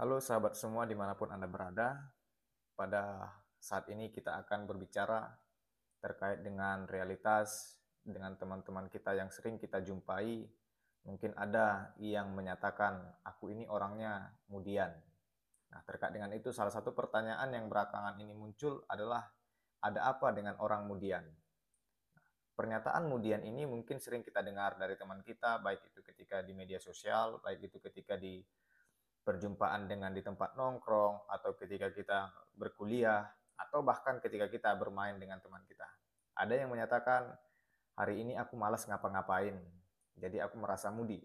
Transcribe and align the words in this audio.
Halo 0.00 0.16
sahabat 0.16 0.56
semua 0.56 0.88
di 0.88 0.96
mana 0.96 1.12
pun 1.12 1.28
Anda 1.28 1.44
berada, 1.44 1.92
pada 2.72 3.20
saat 3.60 3.84
ini 3.92 4.08
kita 4.08 4.32
akan 4.40 4.64
berbicara 4.64 5.28
terkait 6.00 6.40
dengan 6.40 6.88
realitas 6.88 7.76
dengan 8.00 8.32
teman-teman 8.32 8.88
kita 8.88 9.12
yang 9.12 9.28
sering 9.28 9.60
kita 9.60 9.84
jumpai. 9.84 10.48
Mungkin 11.04 11.36
ada 11.36 11.92
yang 12.00 12.32
menyatakan, 12.32 12.96
aku 13.28 13.52
ini 13.52 13.68
orangnya 13.68 14.32
mudian. 14.48 14.88
Nah, 15.68 15.84
terkait 15.84 16.16
dengan 16.16 16.32
itu 16.32 16.48
salah 16.48 16.72
satu 16.72 16.96
pertanyaan 16.96 17.52
yang 17.52 17.68
belakangan 17.68 18.16
ini 18.24 18.32
muncul 18.32 18.80
adalah, 18.88 19.28
ada 19.84 20.16
apa 20.16 20.32
dengan 20.32 20.56
orang 20.64 20.88
mudian? 20.88 21.28
pernyataan 22.60 23.08
mudian 23.08 23.40
ini 23.40 23.64
mungkin 23.64 23.96
sering 23.96 24.20
kita 24.20 24.44
dengar 24.44 24.76
dari 24.76 24.92
teman 24.92 25.24
kita, 25.24 25.64
baik 25.64 25.80
itu 25.80 26.04
ketika 26.04 26.44
di 26.44 26.52
media 26.52 26.76
sosial, 26.76 27.40
baik 27.40 27.72
itu 27.72 27.80
ketika 27.80 28.20
di 28.20 28.44
perjumpaan 29.22 29.86
dengan 29.86 30.10
di 30.10 30.24
tempat 30.24 30.56
nongkrong, 30.56 31.28
atau 31.28 31.54
ketika 31.58 31.92
kita 31.92 32.32
berkuliah, 32.56 33.28
atau 33.60 33.84
bahkan 33.84 34.18
ketika 34.18 34.48
kita 34.48 34.72
bermain 34.76 35.20
dengan 35.20 35.38
teman 35.44 35.60
kita. 35.68 35.84
Ada 36.36 36.64
yang 36.64 36.72
menyatakan, 36.72 37.28
hari 37.94 38.24
ini 38.24 38.32
aku 38.40 38.56
malas 38.56 38.88
ngapa-ngapain, 38.88 39.60
jadi 40.16 40.48
aku 40.48 40.56
merasa 40.56 40.88
mudi. 40.88 41.20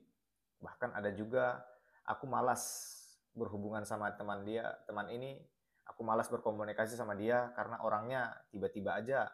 Bahkan 0.59 0.91
ada 0.91 1.11
juga, 1.15 1.63
aku 2.03 2.27
malas 2.27 2.91
berhubungan 3.35 3.83
sama 3.87 4.11
teman 4.15 4.43
dia, 4.43 4.75
teman 4.87 5.07
ini, 5.11 5.39
aku 5.87 6.01
malas 6.03 6.27
berkomunikasi 6.27 6.97
sama 6.97 7.13
dia 7.15 7.51
karena 7.53 7.79
orangnya 7.83 8.33
tiba-tiba 8.49 8.97
aja 8.97 9.29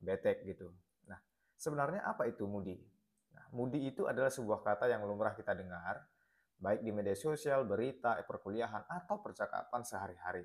betek 0.00 0.44
gitu. 0.44 0.72
Nah, 1.08 1.18
sebenarnya 1.56 2.04
apa 2.04 2.28
itu 2.28 2.44
mudi? 2.48 2.76
Nah, 3.32 3.44
mudi 3.52 3.88
itu 3.88 4.08
adalah 4.08 4.32
sebuah 4.32 4.64
kata 4.64 4.88
yang 4.88 5.04
lumrah 5.04 5.36
kita 5.36 5.52
dengar, 5.52 6.04
baik 6.56 6.80
di 6.80 6.90
media 6.92 7.16
sosial, 7.16 7.68
berita, 7.68 8.16
perkuliahan, 8.24 8.88
atau 8.88 9.20
percakapan 9.20 9.82
sehari-hari. 9.84 10.44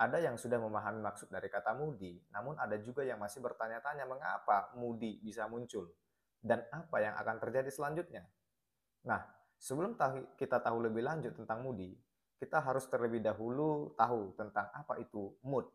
Ada 0.00 0.20
yang 0.22 0.40
sudah 0.40 0.56
memahami 0.56 1.04
maksud 1.04 1.28
dari 1.28 1.52
kata 1.52 1.76
mudi, 1.76 2.16
namun 2.32 2.56
ada 2.56 2.78
juga 2.80 3.04
yang 3.04 3.20
masih 3.20 3.44
bertanya-tanya 3.44 4.08
mengapa 4.08 4.72
mudi 4.76 5.20
bisa 5.20 5.44
muncul 5.44 5.92
dan 6.40 6.64
apa 6.72 6.96
yang 7.04 7.14
akan 7.20 7.36
terjadi 7.36 7.68
selanjutnya. 7.68 8.24
Nah, 9.04 9.20
sebelum 9.60 10.00
kita 10.40 10.64
tahu 10.64 10.88
lebih 10.88 11.04
lanjut 11.04 11.36
tentang 11.36 11.60
mudi, 11.60 11.92
kita 12.40 12.64
harus 12.64 12.88
terlebih 12.88 13.20
dahulu 13.20 13.92
tahu 14.00 14.32
tentang 14.40 14.72
apa 14.72 14.96
itu 14.96 15.36
mood. 15.44 15.68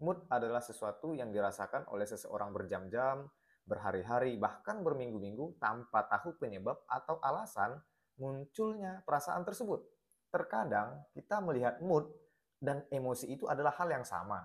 Mood 0.00 0.24
adalah 0.32 0.64
sesuatu 0.64 1.12
yang 1.12 1.28
dirasakan 1.28 1.92
oleh 1.92 2.08
seseorang 2.08 2.56
berjam-jam, 2.56 3.28
berhari-hari, 3.68 4.40
bahkan 4.40 4.80
berminggu-minggu 4.80 5.60
tanpa 5.60 6.08
tahu 6.08 6.40
penyebab 6.40 6.80
atau 6.88 7.20
alasan 7.20 7.76
munculnya 8.18 9.02
perasaan 9.06 9.46
tersebut. 9.46 9.82
Terkadang 10.28 11.08
kita 11.16 11.40
melihat 11.40 11.80
mood 11.80 12.10
dan 12.58 12.84
emosi 12.90 13.32
itu 13.32 13.46
adalah 13.46 13.72
hal 13.78 13.88
yang 13.88 14.04
sama. 14.04 14.44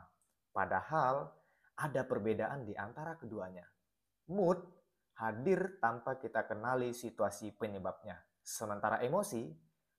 Padahal 0.53 1.33
ada 1.75 2.05
perbedaan 2.05 2.63
di 2.63 2.77
antara 2.77 3.17
keduanya. 3.17 3.65
Mood 4.29 4.61
hadir 5.17 5.81
tanpa 5.81 6.21
kita 6.21 6.45
kenali 6.45 6.93
situasi 6.93 7.53
penyebabnya. 7.57 8.21
Sementara 8.39 9.01
emosi 9.01 9.49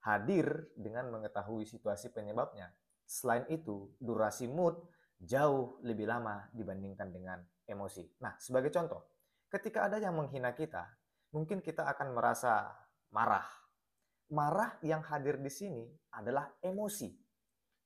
hadir 0.05 0.70
dengan 0.78 1.11
mengetahui 1.11 1.66
situasi 1.66 2.14
penyebabnya. 2.14 2.70
Selain 3.05 3.44
itu, 3.53 3.92
durasi 4.00 4.48
mood 4.48 4.81
jauh 5.20 5.81
lebih 5.84 6.09
lama 6.09 6.48
dibandingkan 6.53 7.09
dengan 7.12 7.38
emosi. 7.64 8.20
Nah, 8.20 8.36
sebagai 8.36 8.69
contoh, 8.72 9.00
ketika 9.48 9.88
ada 9.88 10.00
yang 10.00 10.16
menghina 10.16 10.53
kita, 10.53 10.84
mungkin 11.33 11.64
kita 11.64 11.88
akan 11.88 12.12
merasa 12.12 12.69
marah, 13.12 13.44
marah 14.33 14.78
yang 14.80 15.05
hadir 15.05 15.36
di 15.42 15.50
sini 15.53 15.84
adalah 16.14 16.48
emosi. 16.62 17.11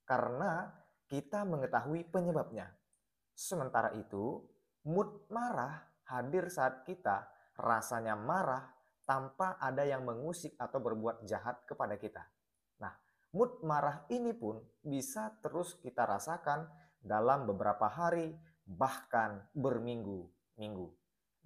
Karena 0.05 0.69
kita 1.09 1.43
mengetahui 1.49 2.07
penyebabnya. 2.13 2.69
Sementara 3.33 3.97
itu, 3.97 4.45
mood 4.85 5.27
marah 5.33 5.89
hadir 6.09 6.49
saat 6.53 6.85
kita 6.85 7.29
rasanya 7.59 8.15
marah 8.15 8.71
tanpa 9.09 9.57
ada 9.57 9.89
yang 9.89 10.05
mengusik 10.05 10.53
atau 10.61 10.79
berbuat 10.85 11.25
jahat 11.25 11.65
kepada 11.65 11.97
kita. 11.97 12.23
Nah, 12.81 12.93
mood 13.33 13.65
marah 13.65 14.05
ini 14.13 14.37
pun 14.37 14.61
bisa 14.85 15.33
terus 15.41 15.81
kita 15.81 16.05
rasakan 16.05 16.69
dalam 17.01 17.49
beberapa 17.49 17.89
hari, 17.89 18.37
bahkan 18.69 19.49
berminggu-minggu. 19.57 20.89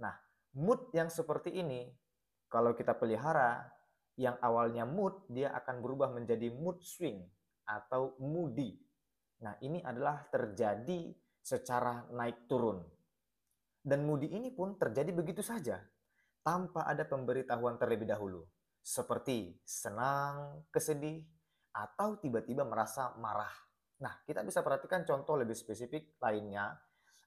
Nah, 0.02 0.14
mood 0.58 0.90
yang 0.90 1.06
seperti 1.06 1.54
ini, 1.54 1.86
kalau 2.50 2.74
kita 2.74 2.98
pelihara, 2.98 3.62
yang 4.22 4.38
awalnya 4.38 4.86
mood, 4.86 5.26
dia 5.26 5.50
akan 5.50 5.82
berubah 5.82 6.14
menjadi 6.14 6.54
mood 6.54 6.78
swing 6.78 7.26
atau 7.66 8.14
moody. 8.22 8.78
Nah, 9.42 9.58
ini 9.58 9.82
adalah 9.82 10.22
terjadi 10.30 11.10
secara 11.42 12.06
naik 12.14 12.46
turun. 12.46 12.78
Dan 13.82 14.06
moody 14.06 14.30
ini 14.30 14.54
pun 14.54 14.78
terjadi 14.78 15.10
begitu 15.10 15.42
saja, 15.42 15.82
tanpa 16.46 16.86
ada 16.86 17.02
pemberitahuan 17.02 17.82
terlebih 17.82 18.06
dahulu. 18.06 18.46
Seperti 18.78 19.58
senang, 19.66 20.62
kesedih, 20.70 21.26
atau 21.74 22.14
tiba-tiba 22.22 22.62
merasa 22.62 23.10
marah. 23.18 23.50
Nah, 23.98 24.22
kita 24.22 24.46
bisa 24.46 24.62
perhatikan 24.62 25.02
contoh 25.02 25.34
lebih 25.34 25.58
spesifik 25.58 26.14
lainnya 26.22 26.78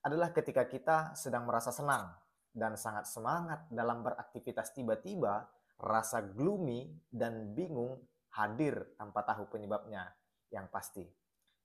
adalah 0.06 0.32
ketika 0.32 0.70
kita 0.70 1.18
sedang 1.18 1.50
merasa 1.50 1.74
senang 1.74 2.14
dan 2.56 2.80
sangat 2.80 3.10
semangat 3.10 3.68
dalam 3.68 4.00
beraktivitas 4.06 4.72
tiba-tiba 4.72 5.44
rasa 5.80 6.24
gloomy 6.24 6.88
dan 7.12 7.52
bingung 7.52 8.00
hadir 8.36 8.96
tanpa 9.00 9.24
tahu 9.24 9.48
penyebabnya 9.52 10.12
yang 10.52 10.68
pasti. 10.72 11.04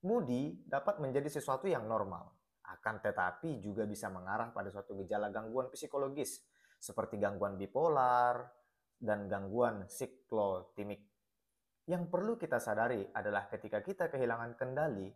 Moody 0.07 0.65
dapat 0.65 0.99
menjadi 0.99 1.29
sesuatu 1.29 1.69
yang 1.69 1.85
normal, 1.85 2.33
akan 2.65 3.05
tetapi 3.05 3.61
juga 3.61 3.85
bisa 3.85 4.09
mengarah 4.09 4.49
pada 4.55 4.73
suatu 4.73 4.97
gejala 5.05 5.29
gangguan 5.29 5.69
psikologis 5.69 6.41
seperti 6.81 7.21
gangguan 7.21 7.61
bipolar 7.61 8.49
dan 8.97 9.29
gangguan 9.29 9.85
siklotimik. 9.85 11.05
Yang 11.85 12.05
perlu 12.09 12.41
kita 12.41 12.57
sadari 12.63 13.05
adalah 13.13 13.51
ketika 13.53 13.85
kita 13.85 14.09
kehilangan 14.09 14.57
kendali 14.57 15.11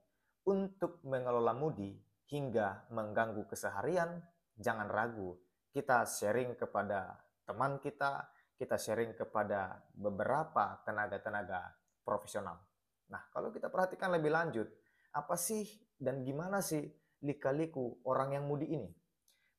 untuk 0.44 1.00
mengelola 1.08 1.56
moody 1.56 1.96
hingga 2.28 2.90
mengganggu 2.92 3.48
keseharian, 3.48 4.20
jangan 4.58 4.90
ragu 4.92 5.38
kita 5.74 6.06
sharing 6.06 6.54
kepada 6.54 7.18
teman 7.42 7.82
kita, 7.82 8.30
kita 8.64 8.80
sharing 8.80 9.12
kepada 9.12 9.76
beberapa 9.92 10.80
tenaga-tenaga 10.88 11.76
profesional. 12.00 12.56
Nah, 13.12 13.20
kalau 13.28 13.52
kita 13.52 13.68
perhatikan 13.68 14.08
lebih 14.08 14.32
lanjut, 14.32 14.64
apa 15.12 15.36
sih 15.36 15.68
dan 16.00 16.24
gimana 16.24 16.64
sih 16.64 16.80
lika-liku 17.20 18.00
orang 18.08 18.40
yang 18.40 18.48
mudi 18.48 18.72
ini? 18.72 18.88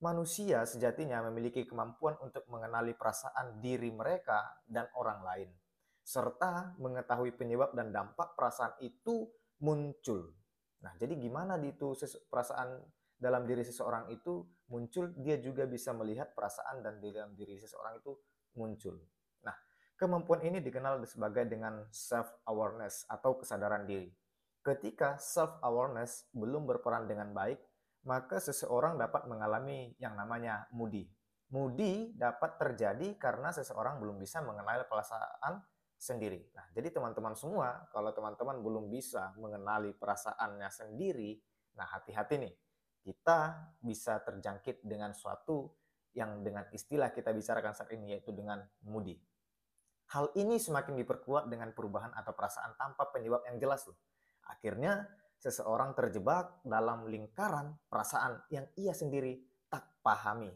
Manusia 0.01 0.65
sejatinya 0.65 1.21
memiliki 1.29 1.69
kemampuan 1.69 2.17
untuk 2.17 2.49
mengenali 2.49 2.97
perasaan 2.97 3.61
diri 3.61 3.94
mereka 3.94 4.41
dan 4.65 4.89
orang 4.97 5.21
lain, 5.21 5.49
serta 6.01 6.73
mengetahui 6.81 7.38
penyebab 7.38 7.77
dan 7.77 7.94
dampak 7.94 8.33
perasaan 8.33 8.73
itu 8.81 9.29
muncul. 9.61 10.33
Nah, 10.81 10.97
jadi 10.97 11.13
gimana 11.13 11.61
itu 11.61 11.94
perasaan 12.25 12.81
dalam 13.15 13.45
diri 13.45 13.61
seseorang 13.61 14.09
itu 14.09 14.44
muncul, 14.67 15.13
dia 15.21 15.38
juga 15.38 15.69
bisa 15.69 15.94
melihat 15.94 16.33
perasaan 16.33 16.81
dan 16.81 16.97
dalam 16.99 17.38
diri 17.38 17.55
seseorang 17.61 18.01
itu 18.01 18.17
muncul. 18.55 18.97
Nah, 19.43 19.55
kemampuan 19.99 20.43
ini 20.43 20.59
dikenal 20.59 21.03
sebagai 21.07 21.45
dengan 21.47 21.85
self-awareness 21.91 23.07
atau 23.07 23.39
kesadaran 23.39 23.88
diri. 23.88 24.09
Ketika 24.66 25.21
self-awareness 25.21 26.33
belum 26.33 26.65
berperan 26.65 27.05
dengan 27.05 27.29
baik, 27.31 27.61
maka 28.09 28.41
seseorang 28.41 28.97
dapat 28.97 29.29
mengalami 29.29 29.94
yang 30.01 30.17
namanya 30.17 30.65
moody. 30.73 31.05
Moody 31.53 32.17
dapat 32.17 32.57
terjadi 32.57 33.13
karena 33.21 33.53
seseorang 33.53 34.01
belum 34.01 34.17
bisa 34.17 34.41
mengenali 34.41 34.81
perasaan 34.89 35.61
sendiri. 35.95 36.49
Nah, 36.53 36.65
jadi 36.73 36.89
teman-teman 36.94 37.38
semua, 37.38 37.85
kalau 37.94 38.09
teman-teman 38.13 38.61
belum 38.61 38.89
bisa 38.89 39.33
mengenali 39.38 39.94
perasaannya 39.94 40.69
sendiri, 40.69 41.38
nah 41.77 41.85
hati-hati 41.85 42.35
nih. 42.41 42.53
Kita 43.06 43.69
bisa 43.85 44.18
terjangkit 44.25 44.81
dengan 44.81 45.13
suatu 45.13 45.69
yang 46.15 46.41
dengan 46.41 46.65
istilah 46.71 47.12
kita 47.12 47.35
bicarakan 47.35 47.75
saat 47.75 47.91
ini 47.91 48.15
yaitu 48.15 48.31
dengan 48.31 48.63
moody. 48.88 49.19
Hal 50.15 50.31
ini 50.39 50.56
semakin 50.56 50.95
diperkuat 50.95 51.51
dengan 51.51 51.75
perubahan 51.75 52.15
atau 52.15 52.31
perasaan 52.31 52.79
tanpa 52.79 53.12
penyebab 53.12 53.44
yang 53.51 53.59
jelas 53.59 53.83
loh. 53.85 54.00
Akhirnya 54.47 55.06
seseorang 55.38 55.91
terjebak 55.94 56.63
dalam 56.63 57.09
lingkaran 57.09 57.75
perasaan 57.91 58.39
yang 58.47 58.65
ia 58.79 58.95
sendiri 58.95 59.44
tak 59.67 60.00
pahami. 60.00 60.50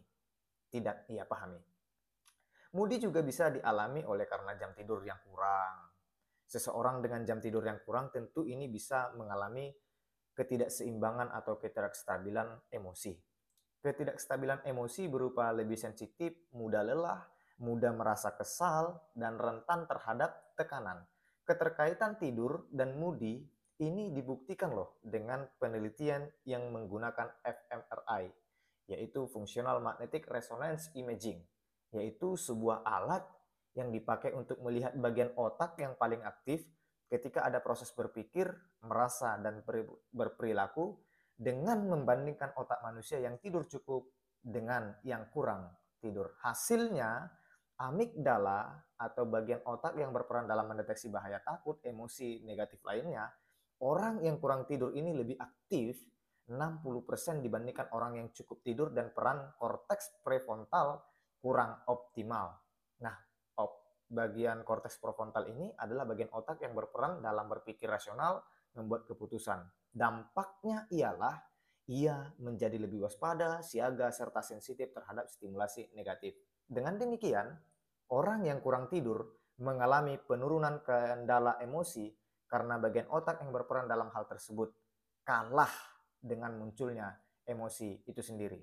Tidak 0.70 1.12
ia 1.12 1.26
pahami. 1.26 1.60
Moody 2.78 3.02
juga 3.02 3.26
bisa 3.26 3.50
dialami 3.50 4.06
oleh 4.06 4.30
karena 4.30 4.54
jam 4.54 4.72
tidur 4.78 5.02
yang 5.02 5.18
kurang. 5.26 5.90
Seseorang 6.46 7.02
dengan 7.02 7.26
jam 7.26 7.42
tidur 7.42 7.66
yang 7.66 7.82
kurang 7.82 8.14
tentu 8.14 8.46
ini 8.46 8.70
bisa 8.70 9.10
mengalami 9.18 9.74
ketidakseimbangan 10.38 11.34
atau 11.34 11.58
ketidakstabilan 11.58 12.70
emosi. 12.70 13.29
Ketidakstabilan 13.80 14.68
emosi 14.68 15.08
berupa 15.08 15.56
lebih 15.56 15.80
sensitif, 15.80 16.36
mudah 16.52 16.84
lelah, 16.84 17.24
mudah 17.64 17.96
merasa 17.96 18.36
kesal, 18.36 19.00
dan 19.16 19.40
rentan 19.40 19.88
terhadap 19.88 20.56
tekanan. 20.60 21.08
keterkaitan 21.50 22.14
tidur 22.22 22.70
dan 22.70 22.94
moody 23.02 23.42
ini 23.82 24.14
dibuktikan 24.14 24.70
loh 24.70 25.02
dengan 25.02 25.50
penelitian 25.58 26.30
yang 26.46 26.70
menggunakan 26.70 27.42
fMRI, 27.42 28.30
yaitu 28.86 29.26
Functional 29.26 29.82
Magnetic 29.82 30.30
Resonance 30.30 30.94
Imaging, 30.94 31.42
yaitu 31.98 32.38
sebuah 32.38 32.86
alat 32.86 33.26
yang 33.74 33.90
dipakai 33.90 34.36
untuk 34.38 34.62
melihat 34.62 34.94
bagian 34.94 35.34
otak 35.34 35.74
yang 35.82 35.98
paling 35.98 36.22
aktif 36.22 36.70
ketika 37.10 37.42
ada 37.42 37.64
proses 37.66 37.90
berpikir, 37.90 38.52
merasa, 38.86 39.42
dan 39.42 39.66
berperilaku 40.14 41.00
dengan 41.40 41.88
membandingkan 41.88 42.52
otak 42.60 42.84
manusia 42.84 43.24
yang 43.24 43.40
tidur 43.40 43.64
cukup 43.64 44.12
dengan 44.44 44.92
yang 45.08 45.32
kurang 45.32 45.72
tidur. 46.04 46.36
Hasilnya, 46.44 47.32
amigdala 47.80 48.76
atau 49.00 49.24
bagian 49.24 49.64
otak 49.64 49.96
yang 49.96 50.12
berperan 50.12 50.52
dalam 50.52 50.68
mendeteksi 50.68 51.08
bahaya 51.08 51.40
takut, 51.40 51.80
emosi 51.80 52.44
negatif 52.44 52.84
lainnya, 52.84 53.32
orang 53.80 54.20
yang 54.20 54.36
kurang 54.44 54.68
tidur 54.68 54.92
ini 54.92 55.16
lebih 55.16 55.40
aktif 55.40 56.04
60% 56.52 57.40
dibandingkan 57.40 57.88
orang 57.96 58.20
yang 58.20 58.28
cukup 58.36 58.60
tidur 58.60 58.92
dan 58.92 59.16
peran 59.16 59.56
korteks 59.56 60.20
prefrontal 60.20 61.08
kurang 61.40 61.80
optimal. 61.88 62.60
Nah, 63.00 63.16
bagian 64.10 64.66
korteks 64.66 64.98
prefrontal 64.98 65.46
ini 65.54 65.70
adalah 65.78 66.04
bagian 66.10 66.34
otak 66.34 66.66
yang 66.66 66.74
berperan 66.74 67.22
dalam 67.22 67.46
berpikir 67.46 67.86
rasional, 67.86 68.42
membuat 68.78 69.10
keputusan. 69.10 69.64
Dampaknya 69.90 70.86
ialah 70.94 71.38
ia 71.90 72.30
menjadi 72.38 72.78
lebih 72.78 73.10
waspada, 73.10 73.66
siaga, 73.66 74.14
serta 74.14 74.46
sensitif 74.46 74.94
terhadap 74.94 75.26
stimulasi 75.26 75.90
negatif. 75.98 76.38
Dengan 76.70 77.02
demikian, 77.02 77.50
orang 78.14 78.46
yang 78.46 78.62
kurang 78.62 78.86
tidur 78.94 79.26
mengalami 79.58 80.22
penurunan 80.22 80.86
kendala 80.86 81.58
emosi 81.58 82.14
karena 82.46 82.78
bagian 82.78 83.10
otak 83.10 83.42
yang 83.42 83.50
berperan 83.50 83.90
dalam 83.90 84.14
hal 84.14 84.30
tersebut 84.30 84.70
kalah 85.26 85.74
dengan 86.22 86.58
munculnya 86.58 87.10
emosi 87.46 88.06
itu 88.06 88.22
sendiri. 88.22 88.62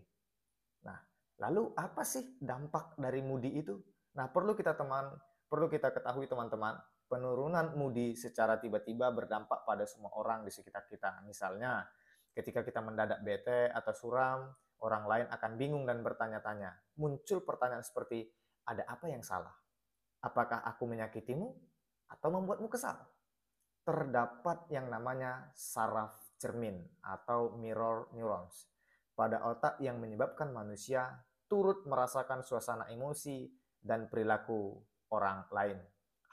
Nah, 0.87 0.99
lalu 1.43 1.75
apa 1.75 2.07
sih 2.07 2.39
dampak 2.39 2.95
dari 2.95 3.23
moody 3.23 3.51
itu? 3.59 3.75
Nah, 4.15 4.31
perlu 4.31 4.55
kita 4.55 4.79
teman, 4.79 5.11
perlu 5.51 5.67
kita 5.67 5.91
ketahui 5.91 6.31
teman-teman, 6.31 6.79
penurunan 7.07 7.75
moody 7.79 8.19
secara 8.19 8.59
tiba-tiba 8.59 9.11
berdampak 9.15 9.63
pada 9.63 9.87
semua 9.87 10.15
orang 10.19 10.43
di 10.43 10.51
sekitar 10.51 10.87
kita. 10.91 11.23
Misalnya, 11.27 11.87
ketika 12.35 12.67
kita 12.67 12.83
mendadak 12.83 13.23
bete 13.23 13.71
atau 13.71 13.95
suram, 13.95 14.51
orang 14.83 15.05
lain 15.09 15.27
akan 15.31 15.53
bingung 15.57 15.85
dan 15.89 16.03
bertanya-tanya. 16.03 16.75
Muncul 17.01 17.41
pertanyaan 17.47 17.87
seperti, 17.87 18.29
ada 18.67 18.85
apa 18.85 19.07
yang 19.09 19.23
salah? 19.23 19.55
Apakah 20.21 20.67
aku 20.67 20.85
menyakitimu 20.91 21.49
atau 22.11 22.29
membuatmu 22.35 22.69
kesal? 22.69 22.99
Terdapat 23.87 24.67
yang 24.75 24.91
namanya 24.91 25.55
saraf 25.55 26.19
cermin 26.37 26.83
atau 27.07 27.55
mirror 27.55 28.11
neurons 28.13 28.67
pada 29.17 29.41
otak 29.49 29.81
yang 29.81 29.97
menyebabkan 29.97 30.53
manusia 30.53 31.25
turut 31.49 31.89
merasakan 31.89 32.45
suasana 32.45 32.91
emosi 32.93 33.49
dan 33.81 34.11
perilaku 34.11 34.77
orang 35.15 35.47
lain. 35.55 35.79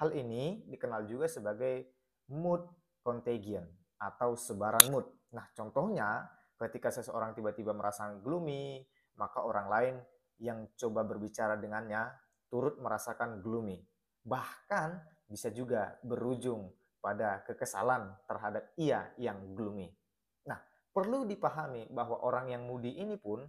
Hal 0.02 0.10
ini 0.18 0.66
dikenal 0.66 1.06
juga 1.06 1.30
sebagai 1.30 1.86
mood 2.34 2.66
contagion 3.04 3.68
atau 4.00 4.34
sebaran 4.34 4.90
mood. 4.90 5.06
Nah, 5.36 5.46
contohnya 5.54 6.26
ketika 6.58 6.90
seseorang 6.90 7.36
tiba-tiba 7.36 7.76
merasa 7.76 8.10
gloomy, 8.24 8.82
maka 9.20 9.44
orang 9.44 9.68
lain 9.70 9.96
yang 10.42 10.66
coba 10.76 11.06
berbicara 11.06 11.60
dengannya 11.60 12.10
turut 12.50 12.80
merasakan 12.82 13.44
gloomy. 13.44 13.82
Bahkan 14.26 14.90
bisa 15.30 15.50
juga 15.50 15.98
berujung 16.02 16.72
pada 17.04 17.44
kekesalan 17.44 18.16
terhadap 18.30 18.72
ia 18.80 19.12
yang 19.20 19.58
gloomy. 19.58 19.92
Nah, 20.48 20.62
perlu 20.96 21.28
dipahami 21.28 21.92
bahwa 21.92 22.24
orang 22.24 22.54
yang 22.54 22.64
moody 22.64 22.96
ini 22.96 23.20
pun 23.20 23.44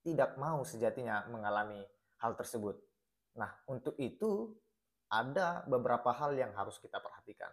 tidak 0.00 0.40
mau 0.40 0.64
sejatinya 0.64 1.28
mengalami 1.28 1.84
hal 2.24 2.32
tersebut. 2.36 2.80
Nah, 3.36 3.52
untuk 3.68 4.00
itu 4.00 4.56
ada 5.10 5.66
beberapa 5.66 6.14
hal 6.14 6.38
yang 6.38 6.54
harus 6.54 6.78
kita 6.78 7.02
perhatikan 7.02 7.50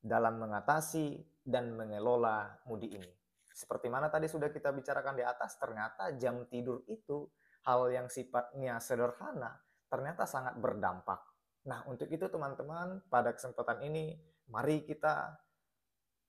dalam 0.00 0.40
mengatasi 0.40 1.20
dan 1.44 1.76
mengelola 1.76 2.56
moody 2.64 2.96
ini. 2.96 3.10
Seperti 3.52 3.88
mana 3.88 4.08
tadi 4.08 4.28
sudah 4.28 4.52
kita 4.52 4.72
bicarakan 4.72 5.16
di 5.16 5.24
atas, 5.24 5.56
ternyata 5.56 6.12
jam 6.16 6.44
tidur 6.48 6.84
itu 6.88 7.28
hal 7.64 7.88
yang 7.92 8.08
sifatnya 8.08 8.80
sederhana, 8.80 9.56
ternyata 9.88 10.28
sangat 10.28 10.56
berdampak. 10.60 11.20
Nah, 11.66 11.82
untuk 11.88 12.08
itu 12.12 12.28
teman-teman, 12.28 13.04
pada 13.08 13.32
kesempatan 13.32 13.80
ini 13.84 14.16
mari 14.52 14.84
kita 14.84 15.34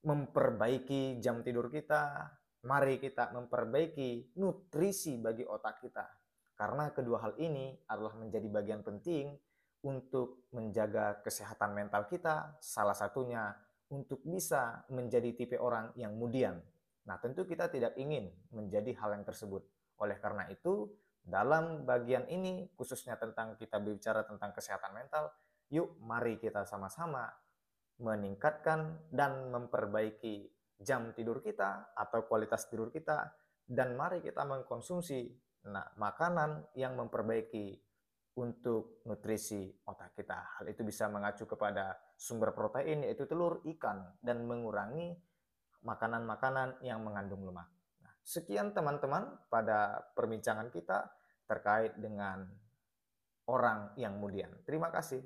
memperbaiki 0.08 1.20
jam 1.20 1.44
tidur 1.44 1.68
kita, 1.68 2.32
mari 2.66 2.98
kita 2.98 3.36
memperbaiki 3.36 4.40
nutrisi 4.40 5.20
bagi 5.20 5.44
otak 5.44 5.84
kita. 5.84 6.06
Karena 6.58 6.90
kedua 6.90 7.22
hal 7.22 7.34
ini 7.38 7.76
adalah 7.86 8.18
menjadi 8.18 8.50
bagian 8.50 8.82
penting 8.82 9.30
untuk 9.88 10.52
menjaga 10.52 11.24
kesehatan 11.24 11.72
mental 11.72 12.12
kita, 12.12 12.60
salah 12.60 12.92
satunya 12.92 13.56
untuk 13.88 14.20
bisa 14.28 14.84
menjadi 14.92 15.32
tipe 15.32 15.56
orang 15.56 15.96
yang 15.96 16.12
mudian. 16.20 16.60
Nah, 17.08 17.16
tentu 17.24 17.48
kita 17.48 17.72
tidak 17.72 17.96
ingin 17.96 18.28
menjadi 18.52 18.92
hal 19.00 19.16
yang 19.16 19.24
tersebut. 19.24 19.64
Oleh 20.04 20.20
karena 20.20 20.44
itu, 20.52 20.92
dalam 21.24 21.88
bagian 21.88 22.28
ini, 22.28 22.68
khususnya 22.76 23.16
tentang 23.16 23.56
kita 23.56 23.80
bicara 23.80 24.28
tentang 24.28 24.52
kesehatan 24.52 24.92
mental, 24.92 25.32
yuk 25.72 25.96
mari 26.04 26.36
kita 26.36 26.68
sama-sama 26.68 27.32
meningkatkan 28.04 29.08
dan 29.08 29.50
memperbaiki 29.56 30.52
jam 30.84 31.16
tidur 31.16 31.40
kita 31.40 31.96
atau 31.96 32.28
kualitas 32.28 32.68
tidur 32.68 32.92
kita, 32.92 33.32
dan 33.64 33.96
mari 33.96 34.20
kita 34.20 34.44
mengkonsumsi 34.44 35.32
nah, 35.72 35.88
makanan 35.96 36.76
yang 36.76 36.96
memperbaiki 37.00 37.87
untuk 38.38 39.02
nutrisi 39.10 39.66
otak 39.90 40.14
kita. 40.14 40.62
Hal 40.62 40.70
itu 40.70 40.86
bisa 40.86 41.10
mengacu 41.10 41.50
kepada 41.50 41.98
sumber 42.14 42.54
protein 42.54 43.02
yaitu 43.02 43.26
telur, 43.26 43.66
ikan, 43.66 44.14
dan 44.22 44.46
mengurangi 44.46 45.18
makanan-makanan 45.82 46.82
yang 46.86 47.02
mengandung 47.02 47.42
lemak. 47.42 47.66
Sekian 48.22 48.78
teman-teman 48.78 49.40
pada 49.50 50.04
perbincangan 50.14 50.70
kita 50.70 51.10
terkait 51.50 51.98
dengan 51.98 52.46
orang 53.50 53.96
yang 53.98 54.20
kemudian. 54.20 54.52
Terima 54.68 54.94
kasih. 54.94 55.24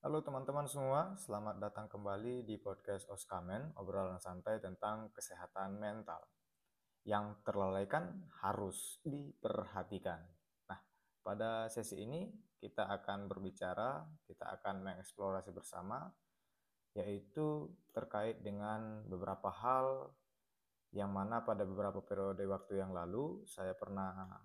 Halo 0.00 0.24
teman-teman 0.24 0.64
semua, 0.64 1.12
selamat 1.20 1.60
datang 1.60 1.84
kembali 1.84 2.48
di 2.48 2.56
podcast 2.56 3.04
Oskamen, 3.12 3.76
obrolan 3.76 4.16
santai 4.16 4.56
tentang 4.56 5.12
kesehatan 5.12 5.76
mental. 5.76 6.24
Yang 7.04 7.40
terlalaikan 7.44 8.28
harus 8.44 9.00
diperhatikan. 9.04 10.20
Nah, 10.68 10.80
pada 11.24 11.66
sesi 11.72 12.00
ini 12.04 12.28
kita 12.60 12.86
akan 12.88 13.24
berbicara, 13.24 14.04
kita 14.28 14.60
akan 14.60 14.84
mengeksplorasi 14.84 15.50
bersama 15.50 16.12
yaitu 16.98 17.70
terkait 17.94 18.42
dengan 18.42 19.06
beberapa 19.06 19.46
hal 19.46 20.10
yang 20.90 21.14
mana 21.14 21.46
pada 21.46 21.62
beberapa 21.62 22.02
periode 22.02 22.42
waktu 22.50 22.82
yang 22.82 22.90
lalu 22.90 23.46
saya 23.46 23.78
pernah 23.78 24.42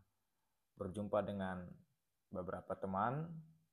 berjumpa 0.77 1.25
dengan 1.25 1.65
beberapa 2.29 2.77
teman 2.77 3.25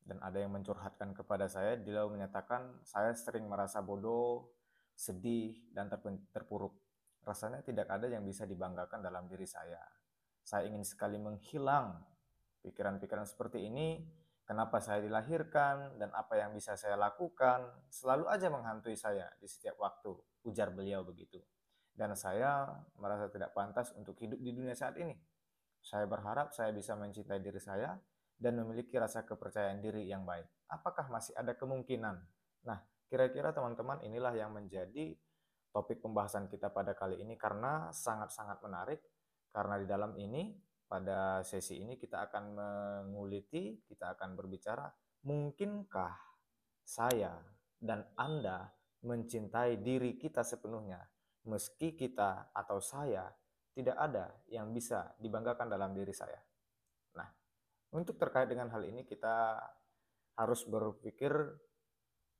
dan 0.03 0.19
ada 0.25 0.41
yang 0.41 0.57
mencurhatkan 0.57 1.12
kepada 1.12 1.47
saya 1.47 1.77
dia 1.77 2.03
menyatakan 2.09 2.81
saya 2.83 3.12
sering 3.15 3.47
merasa 3.47 3.85
bodoh, 3.85 4.51
sedih 4.97 5.62
dan 5.71 5.93
terpuruk. 6.33 6.75
Rasanya 7.23 7.62
tidak 7.62 7.87
ada 7.87 8.11
yang 8.11 8.26
bisa 8.26 8.47
dibanggakan 8.47 9.02
dalam 9.02 9.31
diri 9.31 9.47
saya. 9.47 9.81
Saya 10.43 10.67
ingin 10.67 10.83
sekali 10.83 11.19
menghilang 11.23 12.02
pikiran-pikiran 12.67 13.26
seperti 13.26 13.67
ini 13.67 14.02
Kenapa 14.43 14.83
saya 14.83 14.99
dilahirkan 14.99 16.02
dan 16.02 16.11
apa 16.19 16.35
yang 16.35 16.50
bisa 16.50 16.75
saya 16.75 16.99
lakukan 16.99 17.62
selalu 17.87 18.26
aja 18.26 18.50
menghantui 18.50 18.99
saya 18.99 19.31
di 19.38 19.47
setiap 19.47 19.79
waktu, 19.79 20.12
ujar 20.50 20.75
beliau 20.75 21.07
begitu. 21.07 21.38
Dan 21.95 22.19
saya 22.19 22.67
merasa 22.99 23.31
tidak 23.31 23.55
pantas 23.55 23.95
untuk 23.95 24.19
hidup 24.19 24.43
di 24.43 24.50
dunia 24.50 24.75
saat 24.75 24.99
ini. 24.99 25.14
Saya 25.79 26.11
berharap 26.11 26.50
saya 26.50 26.75
bisa 26.75 26.99
mencintai 26.99 27.38
diri 27.38 27.62
saya 27.62 27.95
dan 28.35 28.59
memiliki 28.59 28.99
rasa 28.99 29.23
kepercayaan 29.23 29.79
diri 29.79 30.11
yang 30.11 30.26
baik. 30.26 30.50
Apakah 30.67 31.07
masih 31.07 31.38
ada 31.38 31.55
kemungkinan? 31.55 32.19
Nah, 32.67 32.83
kira-kira 33.07 33.55
teman-teman 33.55 34.02
inilah 34.02 34.35
yang 34.35 34.50
menjadi 34.50 35.14
topik 35.73 36.05
pembahasan 36.05 36.47
kita 36.52 36.69
pada 36.69 36.93
kali 36.93 37.19
ini 37.25 37.35
karena 37.41 37.88
sangat-sangat 37.91 38.61
menarik 38.61 39.00
karena 39.52 39.81
di 39.81 39.87
dalam 39.88 40.12
ini 40.17 40.52
pada 40.93 41.41
sesi 41.41 41.81
ini 41.81 41.97
kita 41.97 42.29
akan 42.29 42.45
menguliti, 42.52 43.81
kita 43.88 44.12
akan 44.12 44.37
berbicara, 44.37 44.85
mungkinkah 45.25 46.12
saya 46.85 47.41
dan 47.81 48.05
Anda 48.21 48.69
mencintai 49.00 49.81
diri 49.81 50.21
kita 50.21 50.45
sepenuhnya, 50.45 51.00
meski 51.49 51.97
kita 51.97 52.52
atau 52.52 52.76
saya 52.76 53.33
tidak 53.73 53.97
ada 53.97 54.29
yang 54.52 54.69
bisa 54.76 55.17
dibanggakan 55.17 55.73
dalam 55.73 55.97
diri 55.97 56.12
saya. 56.12 56.37
Nah, 57.17 57.29
untuk 57.97 58.21
terkait 58.21 58.52
dengan 58.52 58.69
hal 58.69 58.85
ini 58.85 59.09
kita 59.09 59.57
harus 60.37 60.64
berpikir 60.69 61.33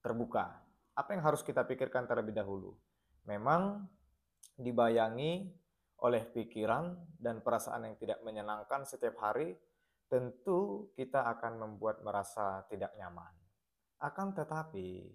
terbuka. 0.05 0.61
Apa 0.93 1.17
yang 1.17 1.25
harus 1.25 1.41
kita 1.41 1.65
pikirkan 1.65 2.05
terlebih 2.05 2.37
dahulu? 2.37 2.77
Memang 3.27 3.87
dibayangi 4.59 5.47
oleh 6.03 6.23
pikiran 6.27 6.99
dan 7.15 7.39
perasaan 7.41 7.87
yang 7.87 7.97
tidak 7.99 8.19
menyenangkan 8.27 8.83
setiap 8.83 9.23
hari, 9.23 9.55
tentu 10.11 10.91
kita 10.99 11.25
akan 11.31 11.63
membuat 11.63 12.03
merasa 12.03 12.67
tidak 12.67 12.91
nyaman. 12.99 13.31
Akan 14.03 14.35
tetapi, 14.35 15.15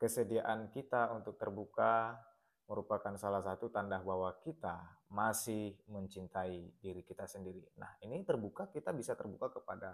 kesediaan 0.00 0.72
kita 0.72 1.12
untuk 1.12 1.36
terbuka 1.36 2.16
merupakan 2.64 3.12
salah 3.20 3.44
satu 3.44 3.68
tanda 3.68 4.00
bahwa 4.00 4.32
kita 4.40 5.04
masih 5.12 5.76
mencintai 5.92 6.80
diri 6.80 7.04
kita 7.04 7.28
sendiri. 7.28 7.60
Nah, 7.76 8.00
ini 8.00 8.24
terbuka, 8.24 8.72
kita 8.72 8.96
bisa 8.96 9.12
terbuka 9.12 9.52
kepada 9.52 9.92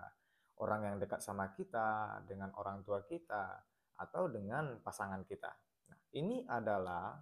orang 0.63 0.87
yang 0.87 0.97
dekat 1.03 1.19
sama 1.19 1.51
kita, 1.59 2.23
dengan 2.23 2.55
orang 2.55 2.87
tua 2.87 3.03
kita, 3.03 3.59
atau 3.99 4.31
dengan 4.31 4.79
pasangan 4.79 5.27
kita. 5.27 5.51
Nah, 5.91 5.99
ini 6.15 6.47
adalah 6.47 7.19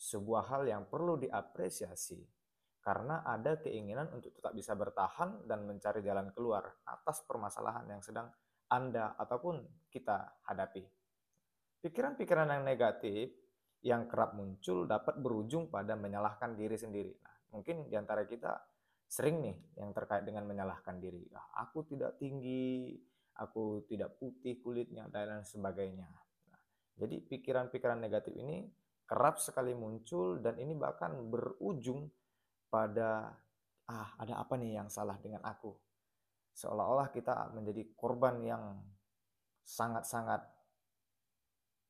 sebuah 0.00 0.48
hal 0.48 0.62
yang 0.64 0.88
perlu 0.88 1.20
diapresiasi 1.20 2.24
karena 2.80 3.20
ada 3.20 3.60
keinginan 3.60 4.08
untuk 4.16 4.32
tetap 4.32 4.56
bisa 4.56 4.72
bertahan 4.72 5.44
dan 5.44 5.68
mencari 5.68 6.00
jalan 6.00 6.32
keluar 6.32 6.64
atas 6.88 7.20
permasalahan 7.28 7.84
yang 7.84 8.00
sedang 8.00 8.32
Anda 8.72 9.12
ataupun 9.20 9.60
kita 9.92 10.40
hadapi. 10.48 10.88
Pikiran-pikiran 11.84 12.48
yang 12.48 12.64
negatif 12.64 13.36
yang 13.84 14.08
kerap 14.08 14.32
muncul 14.36 14.88
dapat 14.88 15.20
berujung 15.20 15.68
pada 15.68 15.96
menyalahkan 15.96 16.56
diri 16.56 16.76
sendiri. 16.76 17.12
Nah, 17.20 17.36
mungkin 17.52 17.88
di 17.88 17.96
antara 17.96 18.24
kita 18.24 18.56
sering 19.04 19.44
nih 19.44 19.56
yang 19.80 19.92
terkait 19.92 20.24
dengan 20.24 20.48
menyalahkan 20.48 20.96
diri. 21.00 21.28
Ah, 21.36 21.68
aku 21.68 21.84
tidak 21.84 22.16
tinggi, 22.16 22.96
aku 23.36 23.84
tidak 23.88 24.16
putih 24.16 24.60
kulitnya 24.60 25.08
dan 25.12 25.40
lain 25.40 25.44
sebagainya. 25.44 26.08
Nah, 26.52 26.62
jadi 26.96 27.24
pikiran-pikiran 27.24 28.00
negatif 28.00 28.36
ini 28.36 28.68
kerap 29.10 29.42
sekali 29.42 29.74
muncul 29.74 30.38
dan 30.38 30.54
ini 30.62 30.78
bahkan 30.78 31.10
berujung 31.26 32.06
pada 32.70 33.34
ah 33.90 34.10
ada 34.22 34.38
apa 34.38 34.54
nih 34.54 34.78
yang 34.78 34.86
salah 34.86 35.18
dengan 35.18 35.42
aku. 35.42 35.74
Seolah-olah 36.54 37.10
kita 37.10 37.50
menjadi 37.50 37.90
korban 37.98 38.38
yang 38.38 38.78
sangat-sangat 39.66 40.46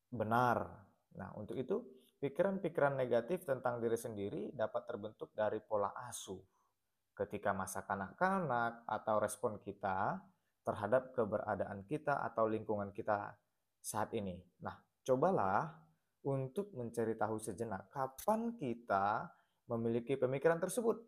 benar. 0.08 0.64
Nah, 1.20 1.36
untuk 1.36 1.60
itu 1.60 1.84
pikiran-pikiran 2.24 2.96
negatif 2.96 3.44
tentang 3.44 3.84
diri 3.84 4.00
sendiri 4.00 4.56
dapat 4.56 4.88
terbentuk 4.88 5.36
dari 5.36 5.60
pola 5.60 5.92
asuh 6.08 6.40
ketika 7.12 7.52
masa 7.52 7.84
kanak-kanak 7.84 8.88
atau 8.88 9.20
respon 9.20 9.60
kita 9.60 10.24
terhadap 10.64 11.12
keberadaan 11.12 11.84
kita 11.84 12.24
atau 12.32 12.48
lingkungan 12.48 12.96
kita 12.96 13.36
saat 13.76 14.08
ini. 14.16 14.40
Nah, 14.64 14.76
cobalah 15.04 15.89
untuk 16.26 16.72
mencari 16.76 17.16
tahu 17.16 17.40
sejenak 17.40 17.88
kapan 17.88 18.56
kita 18.56 19.28
memiliki 19.72 20.18
pemikiran 20.20 20.60
tersebut 20.60 21.00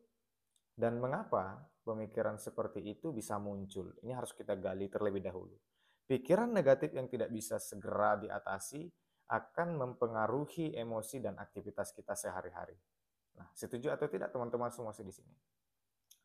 dan 0.72 0.96
mengapa 0.96 1.68
pemikiran 1.84 2.38
seperti 2.38 2.96
itu 2.96 3.10
bisa 3.12 3.36
muncul. 3.36 3.92
Ini 4.00 4.16
harus 4.16 4.32
kita 4.32 4.56
gali 4.56 4.88
terlebih 4.88 5.20
dahulu. 5.20 5.58
Pikiran 6.06 6.50
negatif 6.50 6.94
yang 6.94 7.10
tidak 7.10 7.28
bisa 7.30 7.58
segera 7.58 8.16
diatasi 8.18 8.88
akan 9.32 9.68
mempengaruhi 9.80 10.76
emosi 10.76 11.24
dan 11.24 11.40
aktivitas 11.40 11.96
kita 11.96 12.12
sehari-hari. 12.12 12.76
Nah, 13.38 13.48
setuju 13.56 13.88
atau 13.96 14.06
tidak 14.12 14.28
teman-teman 14.28 14.68
semua 14.68 14.92
di 14.92 15.14
sini? 15.14 15.32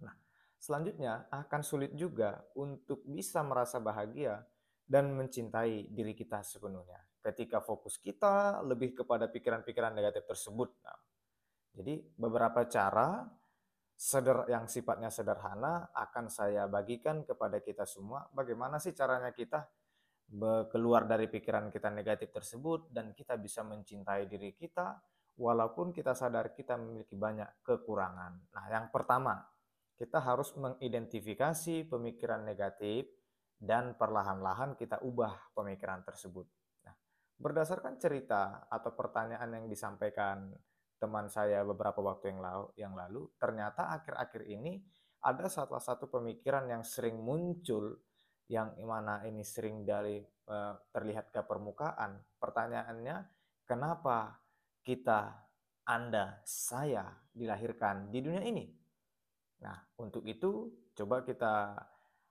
Nah, 0.03 0.11
selanjutnya 0.59 1.31
akan 1.31 1.61
sulit 1.63 1.95
juga 1.95 2.43
untuk 2.59 2.99
bisa 3.07 3.39
merasa 3.47 3.79
bahagia 3.79 4.43
dan 4.83 5.15
mencintai 5.15 5.87
diri 5.91 6.11
kita 6.11 6.43
sepenuhnya. 6.43 7.06
Ketika 7.27 7.59
fokus 7.59 7.99
kita 7.99 8.63
lebih 8.63 9.03
kepada 9.03 9.27
pikiran-pikiran 9.27 9.91
negatif 9.91 10.23
tersebut. 10.23 10.71
Nah, 10.79 10.95
jadi 11.75 11.99
beberapa 12.15 12.63
cara 12.71 13.27
seder 13.97 14.47
yang 14.47 14.71
sifatnya 14.71 15.11
sederhana 15.11 15.91
akan 15.91 16.31
saya 16.31 16.71
bagikan 16.71 17.27
kepada 17.27 17.59
kita 17.59 17.83
semua. 17.83 18.31
Bagaimana 18.31 18.79
sih 18.79 18.95
caranya 18.95 19.35
kita 19.35 19.67
keluar 20.71 21.03
dari 21.03 21.27
pikiran 21.27 21.67
kita 21.67 21.91
negatif 21.91 22.31
tersebut 22.31 22.91
dan 22.95 23.11
kita 23.11 23.35
bisa 23.35 23.63
mencintai 23.67 24.27
diri 24.27 24.55
kita 24.55 24.95
walaupun 25.37 25.91
kita 25.91 26.15
sadar 26.15 26.51
kita 26.51 26.75
memiliki 26.75 27.19
banyak 27.19 27.63
kekurangan. 27.63 28.55
Nah, 28.55 28.65
yang 28.71 28.87
pertama, 28.89 29.39
kita 29.97 30.21
harus 30.21 30.53
mengidentifikasi 30.57 31.89
pemikiran 31.89 32.45
negatif 32.45 33.09
dan 33.57 33.97
perlahan-lahan 33.97 34.77
kita 34.77 35.01
ubah 35.01 35.53
pemikiran 35.57 36.05
tersebut. 36.05 36.45
Berdasarkan 37.37 38.01
cerita 38.01 38.65
atau 38.65 38.97
pertanyaan 38.97 39.61
yang 39.61 39.65
disampaikan 39.69 40.57
teman 40.97 41.29
saya 41.29 41.61
beberapa 41.61 42.01
waktu 42.01 42.33
yang 42.33 42.41
lalu, 42.41 42.65
yang 42.73 42.93
lalu 42.97 43.29
ternyata 43.37 43.93
akhir-akhir 43.93 44.49
ini 44.49 44.81
ada 45.21 45.45
salah 45.45 45.77
satu 45.77 46.09
pemikiran 46.09 46.65
yang 46.65 46.81
sering 46.81 47.21
muncul 47.21 48.01
yang 48.49 48.73
mana 48.81 49.21
ini 49.27 49.43
sering 49.45 49.85
dari 49.85 50.23
uh, 50.49 50.73
terlihat 50.89 51.29
ke 51.29 51.43
permukaan. 51.43 52.17
Pertanyaannya, 52.39 53.27
kenapa 53.67 54.39
kita, 54.81 55.35
Anda, 55.83 56.39
saya 56.47 57.11
dilahirkan 57.35 58.07
di 58.09 58.19
dunia 58.23 58.41
ini? 58.47 58.65
Nah, 59.61 59.77
untuk 59.99 60.23
itu 60.23 60.71
coba 60.95 61.27
kita 61.27 61.75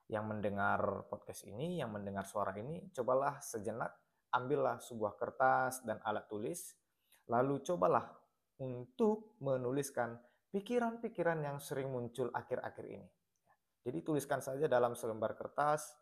yang 0.08 0.24
mendengar 0.30 1.04
podcast 1.10 1.44
ini, 1.44 1.82
yang 1.82 1.92
mendengar 1.92 2.24
suara 2.24 2.56
ini, 2.56 2.88
cobalah 2.96 3.42
sejenak 3.44 4.05
ambillah 4.36 4.76
sebuah 4.84 5.16
kertas 5.16 5.80
dan 5.88 5.96
alat 6.04 6.28
tulis, 6.28 6.76
lalu 7.32 7.64
cobalah 7.64 8.04
untuk 8.60 9.40
menuliskan 9.40 10.20
pikiran-pikiran 10.52 11.40
yang 11.40 11.56
sering 11.56 11.88
muncul 11.88 12.28
akhir-akhir 12.36 12.84
ini. 12.84 13.08
Jadi 13.86 13.98
tuliskan 14.04 14.44
saja 14.44 14.68
dalam 14.68 14.92
selembar 14.92 15.32
kertas, 15.38 15.94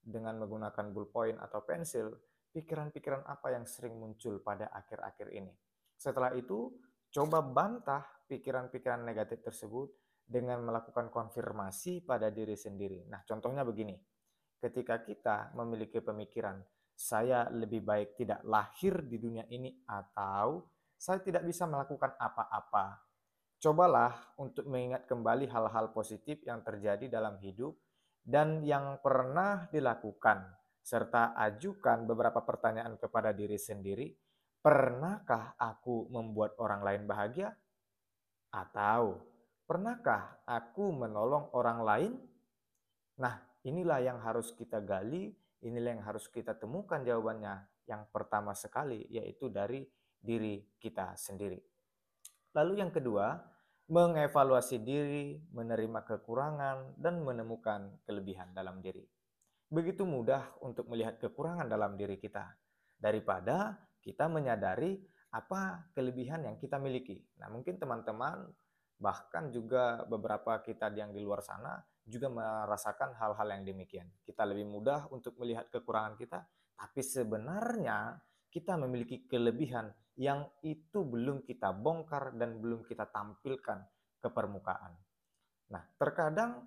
dengan 0.00 0.40
menggunakan 0.40 0.92
ballpoint 0.96 1.36
atau 1.36 1.60
pensil, 1.64 2.08
pikiran-pikiran 2.50 3.22
apa 3.28 3.52
yang 3.52 3.68
sering 3.68 3.94
muncul 4.00 4.40
pada 4.40 4.72
akhir-akhir 4.72 5.28
ini. 5.36 5.52
Setelah 5.94 6.32
itu, 6.32 6.72
coba 7.12 7.44
bantah 7.44 8.02
pikiran-pikiran 8.26 9.04
negatif 9.04 9.44
tersebut 9.44 9.92
dengan 10.24 10.62
melakukan 10.64 11.12
konfirmasi 11.12 12.06
pada 12.06 12.32
diri 12.32 12.56
sendiri. 12.56 13.04
Nah, 13.10 13.22
contohnya 13.28 13.66
begini. 13.66 13.98
Ketika 14.60 15.00
kita 15.00 15.56
memiliki 15.56 16.04
pemikiran, 16.04 16.60
saya 17.00 17.48
lebih 17.48 17.80
baik 17.80 18.20
tidak 18.20 18.44
lahir 18.44 19.00
di 19.08 19.16
dunia 19.16 19.48
ini 19.48 19.72
atau 19.88 20.68
saya 21.00 21.24
tidak 21.24 21.48
bisa 21.48 21.64
melakukan 21.64 22.12
apa-apa. 22.20 23.00
Cobalah 23.56 24.36
untuk 24.36 24.68
mengingat 24.68 25.08
kembali 25.08 25.48
hal-hal 25.48 25.96
positif 25.96 26.44
yang 26.44 26.60
terjadi 26.60 27.08
dalam 27.08 27.40
hidup 27.40 27.72
dan 28.20 28.60
yang 28.60 29.00
pernah 29.00 29.64
dilakukan, 29.72 30.44
serta 30.84 31.32
ajukan 31.40 32.04
beberapa 32.04 32.44
pertanyaan 32.44 33.00
kepada 33.00 33.32
diri 33.32 33.56
sendiri. 33.56 34.12
Pernahkah 34.60 35.56
aku 35.56 36.12
membuat 36.12 36.52
orang 36.60 36.84
lain 36.84 37.02
bahagia? 37.08 37.48
Atau 38.52 39.24
pernahkah 39.64 40.44
aku 40.44 40.92
menolong 40.92 41.48
orang 41.56 41.80
lain? 41.80 42.12
Nah, 43.16 43.40
inilah 43.64 44.04
yang 44.04 44.20
harus 44.20 44.52
kita 44.52 44.84
gali, 44.84 45.32
inilah 45.64 46.00
yang 46.00 46.04
harus 46.04 46.28
kita 46.28 46.56
temukan 46.56 47.00
jawabannya. 47.00 47.68
Yang 47.88 48.02
pertama 48.12 48.52
sekali 48.56 49.04
yaitu 49.08 49.48
dari 49.48 49.84
diri 50.20 50.60
kita 50.76 51.16
sendiri. 51.16 51.58
Lalu 52.54 52.82
yang 52.82 52.92
kedua, 52.92 53.40
mengevaluasi 53.90 54.82
diri, 54.82 55.38
menerima 55.50 56.06
kekurangan, 56.06 56.94
dan 56.94 57.22
menemukan 57.26 57.98
kelebihan 58.06 58.54
dalam 58.54 58.78
diri. 58.78 59.02
Begitu 59.70 60.02
mudah 60.02 60.54
untuk 60.62 60.86
melihat 60.90 61.18
kekurangan 61.18 61.66
dalam 61.66 61.94
diri 61.94 62.18
kita 62.18 62.42
daripada 62.98 63.78
kita 64.02 64.26
menyadari 64.26 64.98
apa 65.30 65.90
kelebihan 65.94 66.42
yang 66.42 66.58
kita 66.58 66.78
miliki. 66.78 67.22
Nah, 67.38 67.50
mungkin 67.50 67.78
teman-teman 67.78 68.50
bahkan 69.00 69.48
juga 69.54 70.04
beberapa 70.04 70.58
kita 70.60 70.92
yang 70.92 71.14
di 71.14 71.22
luar 71.22 71.40
sana 71.40 71.80
juga 72.06 72.28
merasakan 72.32 73.16
hal-hal 73.16 73.48
yang 73.50 73.62
demikian. 73.64 74.08
Kita 74.24 74.46
lebih 74.48 74.66
mudah 74.66 75.08
untuk 75.12 75.36
melihat 75.40 75.68
kekurangan 75.68 76.16
kita, 76.16 76.42
tapi 76.76 77.00
sebenarnya 77.04 78.18
kita 78.50 78.74
memiliki 78.80 79.24
kelebihan 79.30 79.92
yang 80.18 80.44
itu 80.66 81.06
belum 81.06 81.46
kita 81.46 81.72
bongkar 81.72 82.36
dan 82.36 82.60
belum 82.60 82.84
kita 82.84 83.08
tampilkan 83.08 83.78
ke 84.20 84.28
permukaan. 84.28 84.92
Nah, 85.70 85.82
terkadang 85.96 86.66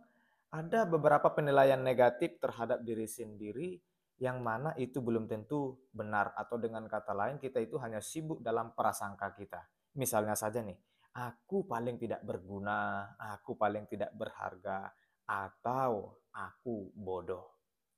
ada 0.53 0.85
beberapa 0.85 1.33
penilaian 1.33 1.81
negatif 1.81 2.39
terhadap 2.39 2.81
diri 2.81 3.05
sendiri 3.09 3.77
yang 4.21 4.39
mana 4.39 4.71
itu 4.79 5.01
belum 5.01 5.25
tentu 5.25 5.89
benar 5.91 6.31
atau 6.37 6.55
dengan 6.61 6.85
kata 6.85 7.11
lain 7.11 7.35
kita 7.41 7.59
itu 7.59 7.75
hanya 7.81 7.99
sibuk 7.99 8.39
dalam 8.39 8.71
prasangka 8.71 9.33
kita. 9.35 9.61
Misalnya 9.97 10.37
saja 10.37 10.61
nih, 10.63 10.77
aku 11.13 11.65
paling 11.65 11.97
tidak 12.01 12.21
berguna, 12.25 13.13
aku 13.17 13.53
paling 13.57 13.85
tidak 13.89 14.13
berharga, 14.13 14.89
atau 15.27 16.19
aku 16.33 16.91
bodoh. 16.97 17.45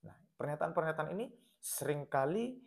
Nah, 0.06 0.16
pernyataan-pernyataan 0.38 1.10
ini 1.16 1.32
sering 1.58 2.06
kali 2.06 2.60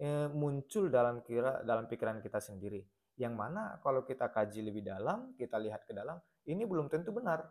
eh, 0.00 0.28
muncul 0.32 0.88
dalam 0.88 1.22
kira 1.22 1.62
dalam 1.62 1.86
pikiran 1.86 2.18
kita 2.24 2.40
sendiri. 2.40 2.82
Yang 3.20 3.34
mana 3.36 3.76
kalau 3.84 4.02
kita 4.02 4.32
kaji 4.32 4.64
lebih 4.64 4.82
dalam, 4.82 5.36
kita 5.36 5.60
lihat 5.60 5.84
ke 5.84 5.92
dalam, 5.92 6.16
ini 6.48 6.64
belum 6.64 6.88
tentu 6.88 7.12
benar. 7.12 7.44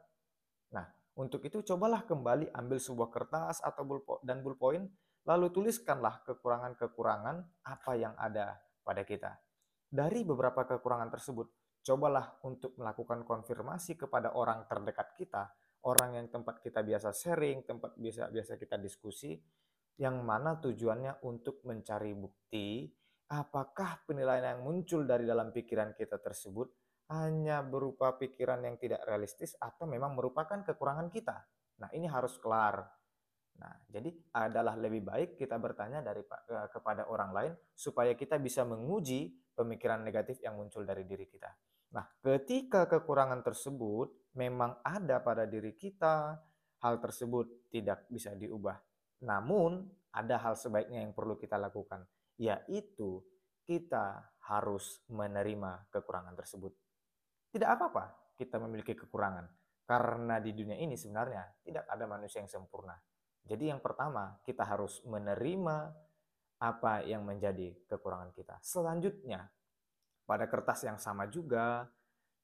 Nah, 0.74 0.86
untuk 1.20 1.46
itu 1.46 1.62
cobalah 1.62 2.04
kembali 2.10 2.50
ambil 2.58 2.82
sebuah 2.82 3.10
kertas 3.14 3.62
atau 3.62 3.86
bulpo, 3.86 4.18
dan 4.26 4.42
bullpoint, 4.42 4.90
lalu 5.30 5.54
tuliskanlah 5.54 6.26
kekurangan-kekurangan 6.26 7.38
apa 7.70 7.92
yang 7.94 8.18
ada 8.18 8.58
pada 8.82 9.06
kita. 9.06 9.38
Dari 9.90 10.26
beberapa 10.26 10.66
kekurangan 10.66 11.14
tersebut, 11.14 11.48
cobalah 11.86 12.42
untuk 12.46 12.74
melakukan 12.78 13.22
konfirmasi 13.26 13.94
kepada 13.94 14.34
orang 14.34 14.66
terdekat 14.66 15.14
kita, 15.14 15.54
orang 15.88 16.20
yang 16.20 16.28
tempat 16.28 16.60
kita 16.60 16.84
biasa 16.84 17.16
sharing, 17.16 17.64
tempat 17.64 17.96
biasa 17.96 18.28
biasa 18.34 18.54
kita 18.60 18.76
diskusi, 18.82 19.38
yang 20.00 20.24
mana 20.24 20.60
tujuannya 20.60 21.24
untuk 21.28 21.64
mencari 21.68 22.16
bukti 22.16 22.88
apakah 23.30 24.02
penilaian 24.10 24.58
yang 24.58 24.62
muncul 24.66 25.06
dari 25.06 25.24
dalam 25.24 25.54
pikiran 25.54 25.94
kita 25.94 26.18
tersebut 26.18 26.68
hanya 27.14 27.62
berupa 27.66 28.18
pikiran 28.18 28.62
yang 28.66 28.78
tidak 28.78 29.06
realistis 29.06 29.58
atau 29.58 29.86
memang 29.90 30.14
merupakan 30.14 30.62
kekurangan 30.62 31.10
kita. 31.10 31.38
Nah, 31.82 31.90
ini 31.94 32.06
harus 32.06 32.38
kelar. 32.38 32.86
Nah, 33.60 33.74
jadi 33.90 34.14
adalah 34.34 34.78
lebih 34.78 35.04
baik 35.04 35.30
kita 35.36 35.58
bertanya 35.58 36.00
dari 36.06 36.22
eh, 36.24 36.68
kepada 36.70 37.10
orang 37.10 37.32
lain 37.34 37.54
supaya 37.74 38.14
kita 38.14 38.38
bisa 38.38 38.64
menguji 38.64 39.36
pemikiran 39.52 40.00
negatif 40.06 40.40
yang 40.40 40.56
muncul 40.56 40.86
dari 40.86 41.04
diri 41.04 41.26
kita. 41.28 41.50
Nah, 41.90 42.06
ketika 42.22 42.86
kekurangan 42.86 43.42
tersebut 43.42 44.14
memang 44.38 44.78
ada 44.86 45.18
pada 45.22 45.50
diri 45.50 45.74
kita, 45.74 46.38
hal 46.86 46.96
tersebut 47.02 47.70
tidak 47.74 48.06
bisa 48.08 48.38
diubah. 48.38 48.78
Namun, 49.26 49.90
ada 50.14 50.42
hal 50.42 50.58
sebaiknya 50.58 51.06
yang 51.06 51.14
perlu 51.14 51.38
kita 51.38 51.58
lakukan, 51.58 52.06
yaitu 52.38 53.22
kita 53.66 54.34
harus 54.50 55.06
menerima 55.10 55.90
kekurangan 55.94 56.34
tersebut. 56.34 56.74
Tidak 57.54 57.70
apa-apa 57.70 58.34
kita 58.38 58.58
memiliki 58.58 58.98
kekurangan, 58.98 59.46
karena 59.86 60.42
di 60.42 60.54
dunia 60.54 60.78
ini 60.78 60.98
sebenarnya 60.98 61.62
tidak 61.62 61.86
ada 61.90 62.06
manusia 62.10 62.42
yang 62.42 62.50
sempurna. 62.50 62.98
Jadi 63.46 63.70
yang 63.70 63.82
pertama, 63.82 64.38
kita 64.46 64.66
harus 64.66 65.02
menerima 65.06 65.78
apa 66.60 67.02
yang 67.06 67.26
menjadi 67.26 67.74
kekurangan 67.90 68.34
kita. 68.34 68.58
Selanjutnya, 68.62 69.50
pada 70.30 70.46
kertas 70.46 70.86
yang 70.86 71.02
sama 71.02 71.26
juga, 71.26 71.90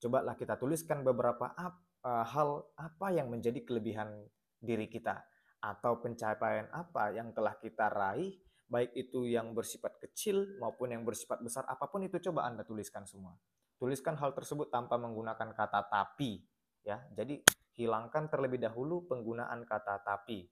cobalah 0.02 0.34
kita 0.34 0.58
tuliskan 0.58 1.06
beberapa 1.06 1.54
ap, 1.54 1.86
uh, 2.02 2.26
hal 2.26 2.66
apa 2.74 3.14
yang 3.14 3.30
menjadi 3.30 3.62
kelebihan 3.62 4.26
diri 4.58 4.90
kita 4.90 5.22
atau 5.62 6.02
pencapaian 6.02 6.66
apa 6.74 7.14
yang 7.14 7.30
telah 7.38 7.54
kita 7.62 7.94
raih, 7.94 8.34
baik 8.66 8.90
itu 8.98 9.30
yang 9.30 9.54
bersifat 9.54 10.02
kecil 10.02 10.58
maupun 10.58 10.98
yang 10.98 11.06
bersifat 11.06 11.46
besar, 11.46 11.62
apa 11.70 11.86
pun 11.86 12.02
itu 12.02 12.18
coba 12.18 12.50
Anda 12.50 12.66
tuliskan 12.66 13.06
semua. 13.06 13.38
Tuliskan 13.78 14.18
hal 14.18 14.34
tersebut 14.34 14.74
tanpa 14.74 14.98
menggunakan 14.98 15.54
kata 15.54 15.86
tapi, 15.86 16.42
ya. 16.82 17.06
Jadi 17.14 17.46
hilangkan 17.78 18.34
terlebih 18.34 18.58
dahulu 18.58 19.06
penggunaan 19.06 19.62
kata 19.68 20.02
tapi. 20.02 20.48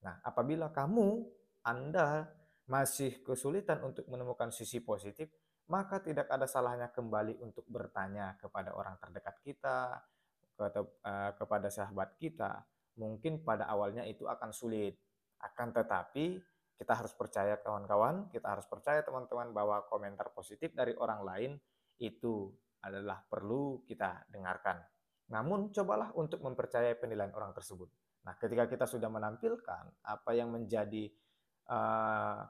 Nah, 0.00 0.24
apabila 0.24 0.72
kamu 0.72 1.20
Anda 1.68 2.32
masih 2.64 3.20
kesulitan 3.26 3.82
untuk 3.84 4.06
menemukan 4.08 4.48
sisi 4.54 4.80
positif, 4.80 5.28
maka 5.70 6.02
tidak 6.02 6.26
ada 6.26 6.46
salahnya 6.48 6.90
kembali 6.90 7.38
untuk 7.38 7.66
bertanya 7.70 8.34
kepada 8.40 8.74
orang 8.74 8.98
terdekat 8.98 9.36
kita, 9.44 10.02
eh, 10.58 11.32
kepada 11.38 11.68
sahabat 11.70 12.18
kita. 12.18 12.66
Mungkin 12.98 13.46
pada 13.46 13.70
awalnya 13.70 14.04
itu 14.04 14.28
akan 14.28 14.50
sulit, 14.52 14.98
akan 15.40 15.74
tetapi 15.74 16.38
kita 16.76 16.92
harus 16.98 17.14
percaya 17.14 17.54
kawan-kawan, 17.62 18.26
kita 18.34 18.58
harus 18.58 18.66
percaya 18.66 19.06
teman-teman 19.06 19.54
bahwa 19.54 19.86
komentar 19.86 20.34
positif 20.34 20.74
dari 20.74 20.92
orang 20.98 21.22
lain 21.22 21.52
itu 22.02 22.50
adalah 22.82 23.22
perlu 23.22 23.86
kita 23.86 24.26
dengarkan. 24.26 24.82
Namun 25.30 25.70
cobalah 25.70 26.10
untuk 26.18 26.42
mempercayai 26.42 26.98
penilaian 26.98 27.30
orang 27.38 27.54
tersebut. 27.54 27.86
Nah, 28.26 28.34
ketika 28.38 28.66
kita 28.66 28.86
sudah 28.86 29.06
menampilkan 29.10 29.84
apa 30.02 30.30
yang 30.34 30.50
menjadi 30.50 31.10
uh, 31.70 32.42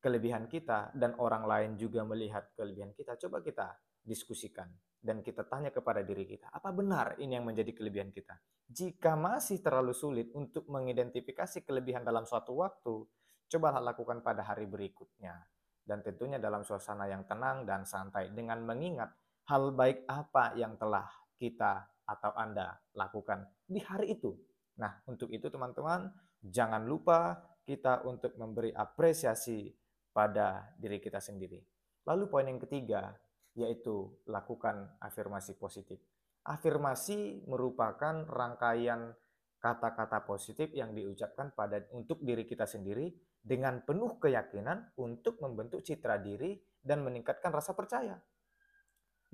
kelebihan 0.00 0.48
kita 0.48 0.90
dan 0.96 1.14
orang 1.20 1.44
lain 1.44 1.70
juga 1.76 2.02
melihat 2.02 2.50
kelebihan 2.56 2.96
kita, 2.96 3.20
coba 3.20 3.44
kita 3.44 3.76
diskusikan 4.00 4.66
dan 5.00 5.24
kita 5.24 5.48
tanya 5.48 5.72
kepada 5.72 6.04
diri 6.04 6.28
kita, 6.28 6.52
apa 6.52 6.72
benar 6.72 7.16
ini 7.16 7.40
yang 7.40 7.48
menjadi 7.48 7.72
kelebihan 7.72 8.12
kita? 8.12 8.36
Jika 8.68 9.16
masih 9.16 9.64
terlalu 9.64 9.96
sulit 9.96 10.28
untuk 10.36 10.68
mengidentifikasi 10.68 11.64
kelebihan 11.64 12.04
dalam 12.04 12.28
suatu 12.28 12.60
waktu, 12.60 13.02
cobalah 13.50 13.82
lakukan 13.82 14.20
pada 14.22 14.46
hari 14.46 14.68
berikutnya. 14.68 15.34
Dan 15.80 16.06
tentunya 16.06 16.38
dalam 16.38 16.62
suasana 16.62 17.10
yang 17.10 17.26
tenang 17.26 17.66
dan 17.66 17.82
santai 17.82 18.30
dengan 18.30 18.62
mengingat 18.62 19.10
hal 19.50 19.74
baik 19.74 20.06
apa 20.06 20.54
yang 20.54 20.78
telah 20.78 21.08
kita 21.34 21.82
atau 22.06 22.30
Anda 22.36 22.78
lakukan 22.94 23.42
di 23.66 23.82
hari 23.82 24.14
itu. 24.14 24.36
Nah, 24.78 25.02
untuk 25.10 25.34
itu 25.34 25.50
teman-teman, 25.50 26.06
jangan 26.44 26.86
lupa 26.86 27.42
kita 27.66 28.06
untuk 28.06 28.38
memberi 28.38 28.70
apresiasi 28.70 29.66
pada 30.10 30.74
diri 30.76 30.98
kita 30.98 31.18
sendiri. 31.22 31.60
Lalu 32.06 32.24
poin 32.26 32.46
yang 32.46 32.58
ketiga, 32.58 33.14
yaitu 33.54 34.10
lakukan 34.26 34.94
afirmasi 35.02 35.58
positif. 35.58 36.00
Afirmasi 36.46 37.44
merupakan 37.46 38.24
rangkaian 38.24 39.12
kata-kata 39.60 40.24
positif 40.24 40.72
yang 40.72 40.96
diucapkan 40.96 41.52
pada 41.52 41.84
untuk 41.92 42.24
diri 42.24 42.48
kita 42.48 42.64
sendiri 42.64 43.12
dengan 43.40 43.84
penuh 43.84 44.16
keyakinan 44.16 44.96
untuk 44.96 45.36
membentuk 45.44 45.84
citra 45.84 46.16
diri 46.16 46.56
dan 46.80 47.04
meningkatkan 47.04 47.52
rasa 47.52 47.76
percaya. 47.76 48.16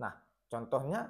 Nah, 0.02 0.12
contohnya 0.50 1.06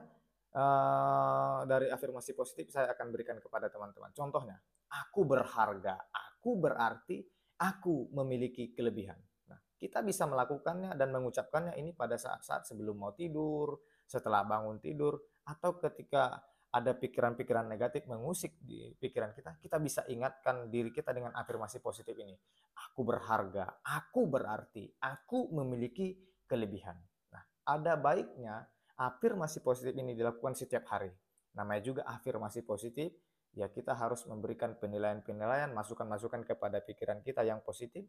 uh, 0.53 1.65
dari 1.65 1.89
afirmasi 1.89 2.37
positif 2.37 2.69
saya 2.69 2.93
akan 2.93 3.09
berikan 3.09 3.41
kepada 3.41 3.73
teman-teman. 3.73 4.13
Contohnya, 4.13 4.61
aku 4.93 5.25
berharga, 5.25 5.97
aku 6.13 6.61
berarti 6.61 7.25
aku 7.57 8.13
memiliki 8.13 8.77
kelebihan. 8.77 9.17
Kita 9.77 10.01
bisa 10.01 10.25
melakukannya 10.25 10.97
dan 10.97 11.13
mengucapkannya 11.13 11.77
ini 11.77 11.93
pada 11.93 12.17
saat-saat 12.17 12.65
sebelum 12.65 12.97
mau 12.97 13.13
tidur, 13.13 13.77
setelah 14.09 14.43
bangun 14.49 14.81
tidur, 14.81 15.21
atau 15.45 15.77
ketika 15.77 16.41
ada 16.77 16.93
pikiran-pikiran 16.93 17.65
negatif 17.65 18.05
mengusik 18.05 18.57
di 18.61 18.93
pikiran 19.01 19.33
kita, 19.33 19.57
kita 19.61 19.77
bisa 19.81 20.05
ingatkan 20.13 20.69
diri 20.69 20.93
kita 20.93 21.13
dengan 21.13 21.33
afirmasi 21.33 21.81
positif 21.81 22.13
ini. 22.21 22.37
Aku 22.89 23.05
berharga, 23.05 23.81
aku 23.81 24.29
berarti, 24.29 24.85
aku 25.01 25.53
memiliki 25.57 26.17
kelebihan. 26.45 26.97
Nah, 27.33 27.45
ada 27.65 27.97
baiknya 27.97 28.69
afirmasi 28.97 29.65
positif 29.65 29.97
ini 29.97 30.13
dilakukan 30.13 30.53
setiap 30.53 30.85
hari. 30.93 31.13
Namanya 31.57 31.83
juga 31.85 32.03
afirmasi 32.05 32.61
positif, 32.69 33.13
ya 33.57 33.73
kita 33.73 33.97
harus 33.97 34.29
memberikan 34.29 34.77
penilaian-penilaian, 34.77 35.73
masukan-masukan 35.73 36.45
kepada 36.45 36.85
pikiran 36.85 37.25
kita 37.25 37.41
yang 37.41 37.65
positif, 37.65 38.05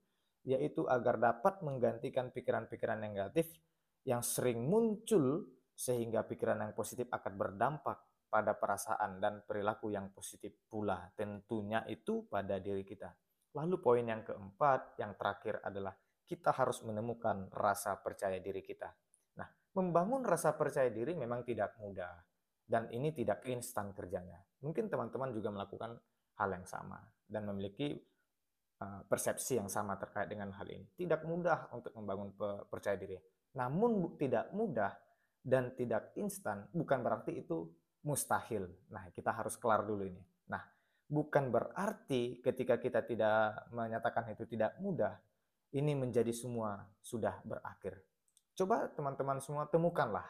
yaitu 0.47 0.87
agar 0.87 1.19
dapat 1.19 1.59
menggantikan 1.59 2.31
pikiran-pikiran 2.31 3.03
negatif 3.03 3.51
yang 4.07 4.23
sering 4.23 4.63
muncul 4.63 5.43
sehingga 5.75 6.23
pikiran 6.23 6.63
yang 6.63 6.71
positif 6.71 7.11
akan 7.11 7.33
berdampak 7.35 7.99
pada 8.31 8.55
perasaan 8.55 9.19
dan 9.19 9.43
perilaku 9.43 9.91
yang 9.91 10.15
positif 10.15 10.55
pula. 10.71 11.11
Tentunya 11.19 11.83
itu 11.91 12.23
pada 12.31 12.63
diri 12.63 12.87
kita. 12.87 13.11
Lalu 13.59 13.75
poin 13.83 14.07
yang 14.07 14.23
keempat, 14.23 14.95
yang 14.95 15.19
terakhir 15.19 15.59
adalah 15.59 15.91
kita 16.23 16.55
harus 16.55 16.79
menemukan 16.87 17.51
rasa 17.51 17.99
percaya 17.99 18.39
diri 18.39 18.63
kita. 18.63 18.87
Membangun 19.77 20.25
rasa 20.25 20.57
percaya 20.57 20.89
diri 20.89 21.13
memang 21.13 21.45
tidak 21.45 21.77
mudah 21.77 22.09
dan 22.65 22.89
ini 22.89 23.13
tidak 23.13 23.45
instan 23.45 23.93
kerjanya. 23.93 24.41
Mungkin 24.65 24.89
teman-teman 24.89 25.29
juga 25.29 25.53
melakukan 25.53 25.93
hal 26.41 26.49
yang 26.49 26.65
sama 26.65 26.97
dan 27.29 27.45
memiliki 27.45 27.93
persepsi 28.79 29.57
yang 29.57 29.69
sama 29.69 29.97
terkait 29.97 30.29
dengan 30.29 30.53
hal 30.53 30.67
ini. 30.69 30.85
Tidak 30.93 31.25
mudah 31.25 31.73
untuk 31.73 31.93
membangun 31.97 32.33
percaya 32.69 32.93
diri. 32.93 33.17
Namun 33.57 34.17
tidak 34.21 34.53
mudah 34.53 34.93
dan 35.41 35.73
tidak 35.73 36.13
instan 36.19 36.69
bukan 36.69 37.01
berarti 37.01 37.41
itu 37.41 37.71
mustahil. 38.05 38.69
Nah, 38.93 39.09
kita 39.11 39.33
harus 39.33 39.57
kelar 39.57 39.81
dulu 39.81 40.05
ini. 40.05 40.21
Nah, 40.51 40.61
bukan 41.09 41.49
berarti 41.49 42.43
ketika 42.45 42.77
kita 42.77 43.01
tidak 43.03 43.65
menyatakan 43.73 44.29
itu 44.29 44.45
tidak 44.45 44.77
mudah, 44.77 45.17
ini 45.73 45.97
menjadi 45.97 46.31
semua 46.31 46.85
sudah 47.01 47.41
berakhir. 47.43 47.99
Coba 48.57 48.89
teman-teman 48.93 49.41
semua 49.41 49.65
temukanlah 49.69 50.25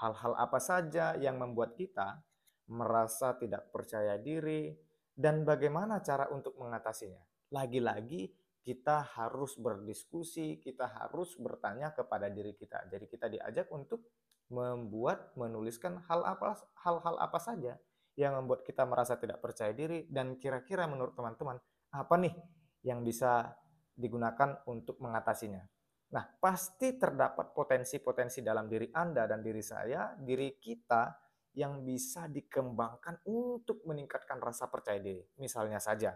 hal-hal 0.00 0.32
apa 0.38 0.58
saja 0.58 1.14
yang 1.20 1.36
membuat 1.36 1.76
kita 1.76 2.24
merasa 2.70 3.36
tidak 3.36 3.68
percaya 3.74 4.16
diri 4.16 4.72
dan 5.12 5.44
bagaimana 5.44 6.00
cara 6.00 6.30
untuk 6.32 6.56
mengatasinya. 6.56 7.29
Lagi-lagi 7.50 8.30
kita 8.60 9.02
harus 9.16 9.56
berdiskusi, 9.58 10.60
kita 10.62 10.86
harus 10.86 11.34
bertanya 11.40 11.90
kepada 11.90 12.30
diri 12.30 12.54
kita. 12.54 12.86
Jadi 12.86 13.06
kita 13.10 13.26
diajak 13.26 13.66
untuk 13.72 14.06
membuat, 14.50 15.34
menuliskan 15.38 16.02
hal 16.10 16.26
apa 16.26 16.58
hal-hal 16.82 17.16
apa 17.22 17.38
saja 17.38 17.78
yang 18.18 18.34
membuat 18.42 18.66
kita 18.66 18.82
merasa 18.84 19.16
tidak 19.16 19.38
percaya 19.38 19.70
diri 19.70 20.10
dan 20.10 20.36
kira-kira 20.36 20.84
menurut 20.90 21.14
teman-teman 21.14 21.56
apa 21.94 22.14
nih 22.18 22.34
yang 22.82 23.06
bisa 23.06 23.54
digunakan 23.94 24.60
untuk 24.66 24.98
mengatasinya. 24.98 25.62
Nah, 26.10 26.26
pasti 26.42 26.98
terdapat 26.98 27.54
potensi-potensi 27.54 28.42
dalam 28.42 28.66
diri 28.66 28.90
Anda 28.90 29.30
dan 29.30 29.46
diri 29.46 29.62
saya, 29.62 30.10
diri 30.18 30.58
kita 30.58 31.14
yang 31.54 31.86
bisa 31.86 32.26
dikembangkan 32.26 33.22
untuk 33.30 33.86
meningkatkan 33.86 34.42
rasa 34.42 34.66
percaya 34.66 34.98
diri. 34.98 35.22
Misalnya 35.38 35.78
saja, 35.78 36.10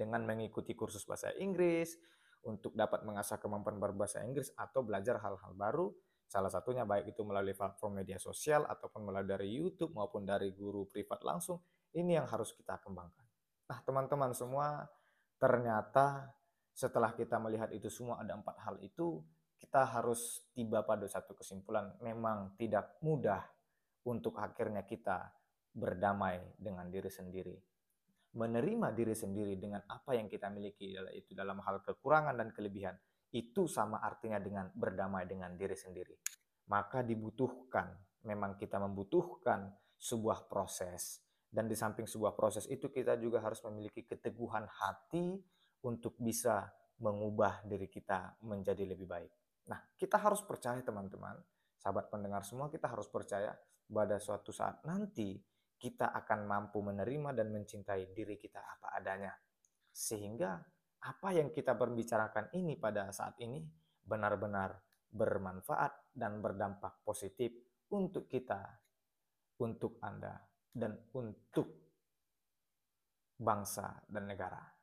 dengan 0.00 0.24
mengikuti 0.24 0.72
kursus 0.72 1.04
bahasa 1.04 1.28
Inggris, 1.36 2.00
untuk 2.48 2.72
dapat 2.72 3.04
mengasah 3.04 3.36
kemampuan 3.36 3.76
berbahasa 3.76 4.24
Inggris 4.24 4.48
atau 4.56 4.80
belajar 4.80 5.20
hal-hal 5.20 5.52
baru, 5.52 5.92
salah 6.24 6.48
satunya 6.48 6.88
baik 6.88 7.12
itu 7.12 7.20
melalui 7.26 7.52
platform 7.52 8.00
media 8.00 8.16
sosial 8.16 8.64
ataupun 8.64 9.04
melalui 9.04 9.28
dari 9.28 9.48
YouTube 9.52 9.92
maupun 9.92 10.24
dari 10.24 10.56
guru 10.56 10.88
privat 10.88 11.20
langsung, 11.20 11.60
ini 11.92 12.16
yang 12.16 12.24
harus 12.24 12.56
kita 12.56 12.80
kembangkan. 12.80 13.26
Nah, 13.68 13.78
teman-teman 13.84 14.32
semua, 14.32 14.88
ternyata 15.36 16.32
setelah 16.72 17.12
kita 17.12 17.36
melihat 17.36 17.68
itu 17.76 17.92
semua 17.92 18.24
ada 18.24 18.40
empat 18.40 18.56
hal 18.64 18.80
itu, 18.80 19.20
kita 19.60 19.84
harus 19.84 20.48
tiba 20.56 20.80
pada 20.80 21.04
satu 21.04 21.36
kesimpulan, 21.36 21.92
memang 22.00 22.56
tidak 22.56 22.96
mudah 23.04 23.44
untuk 24.08 24.40
akhirnya 24.40 24.88
kita 24.88 25.28
berdamai 25.76 26.56
dengan 26.56 26.88
diri 26.88 27.12
sendiri 27.12 27.69
menerima 28.30 28.94
diri 28.94 29.14
sendiri 29.14 29.58
dengan 29.58 29.82
apa 29.90 30.14
yang 30.14 30.30
kita 30.30 30.46
miliki 30.50 30.94
itu 31.14 31.34
dalam 31.34 31.58
hal 31.66 31.82
kekurangan 31.82 32.38
dan 32.38 32.54
kelebihan 32.54 32.94
itu 33.34 33.66
sama 33.66 34.02
artinya 34.02 34.38
dengan 34.38 34.70
berdamai 34.70 35.26
dengan 35.26 35.54
diri 35.54 35.74
sendiri. 35.74 36.14
Maka 36.70 37.02
dibutuhkan, 37.02 37.90
memang 38.26 38.54
kita 38.54 38.78
membutuhkan 38.78 39.70
sebuah 39.98 40.46
proses 40.46 41.22
dan 41.50 41.66
di 41.66 41.74
samping 41.74 42.06
sebuah 42.06 42.38
proses 42.38 42.70
itu 42.70 42.86
kita 42.86 43.18
juga 43.18 43.42
harus 43.42 43.58
memiliki 43.66 44.06
keteguhan 44.06 44.70
hati 44.70 45.34
untuk 45.82 46.14
bisa 46.14 46.70
mengubah 47.02 47.66
diri 47.66 47.90
kita 47.90 48.38
menjadi 48.46 48.86
lebih 48.86 49.10
baik. 49.10 49.32
Nah, 49.66 49.82
kita 49.98 50.14
harus 50.20 50.46
percaya 50.46 50.78
teman-teman, 50.78 51.34
sahabat 51.82 52.06
pendengar 52.06 52.46
semua 52.46 52.70
kita 52.70 52.86
harus 52.86 53.10
percaya 53.10 53.50
pada 53.90 54.22
suatu 54.22 54.54
saat 54.54 54.78
nanti 54.86 55.34
kita 55.80 56.12
akan 56.12 56.44
mampu 56.44 56.84
menerima 56.84 57.32
dan 57.32 57.48
mencintai 57.48 58.12
diri 58.12 58.36
kita 58.36 58.60
apa 58.60 59.00
adanya. 59.00 59.32
Sehingga 59.88 60.60
apa 61.00 61.28
yang 61.32 61.48
kita 61.48 61.72
berbicarakan 61.72 62.52
ini 62.52 62.76
pada 62.76 63.08
saat 63.08 63.40
ini 63.40 63.64
benar-benar 64.04 64.76
bermanfaat 65.08 66.12
dan 66.12 66.44
berdampak 66.44 67.00
positif 67.00 67.56
untuk 67.90 68.28
kita, 68.28 68.60
untuk 69.64 69.96
Anda, 70.04 70.36
dan 70.68 70.94
untuk 71.16 71.66
bangsa 73.40 74.04
dan 74.04 74.28
negara. 74.28 74.79